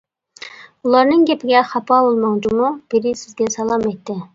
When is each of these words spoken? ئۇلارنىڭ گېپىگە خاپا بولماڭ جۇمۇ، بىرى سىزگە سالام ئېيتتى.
ئۇلارنىڭ 0.87 1.21
گېپىگە 1.31 1.63
خاپا 1.75 2.01
بولماڭ 2.09 2.43
جۇمۇ، 2.49 2.75
بىرى 2.95 3.17
سىزگە 3.25 3.57
سالام 3.59 3.89
ئېيتتى. 3.91 4.23